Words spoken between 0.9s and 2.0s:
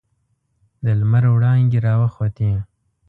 لمر وړانګې